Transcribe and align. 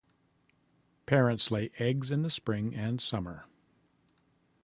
Parents 1.05 1.51
lay 1.51 1.69
eggs 1.77 2.09
in 2.09 2.23
the 2.23 2.31
spring 2.31 2.73
and 2.73 2.99
summer. 2.99 3.45